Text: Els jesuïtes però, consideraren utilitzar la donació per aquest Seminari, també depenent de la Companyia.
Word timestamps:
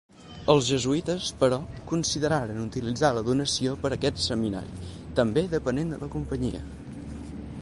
Els 0.51 0.69
jesuïtes 0.69 1.27
però, 1.43 1.59
consideraren 1.91 2.63
utilitzar 2.63 3.13
la 3.19 3.25
donació 3.29 3.77
per 3.85 3.95
aquest 3.99 4.25
Seminari, 4.27 4.91
també 5.21 5.47
depenent 5.57 5.95
de 5.97 6.05
la 6.07 6.15
Companyia. 6.19 6.69